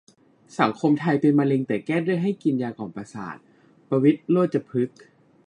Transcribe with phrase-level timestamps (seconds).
[0.59, 3.37] สังคมไทยเป็นมะเร็งแต่แก้โดยให้กินยากล่อมประสาท
[3.87, 4.99] ประวิตร โรจรพฤกษ์